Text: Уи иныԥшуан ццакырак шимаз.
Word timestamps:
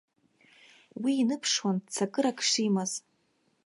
Уи 1.01 1.13
иныԥшуан 1.21 1.77
ццакырак 1.91 2.39
шимаз. 2.49 2.91